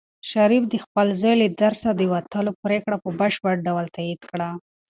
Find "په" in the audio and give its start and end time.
3.03-3.09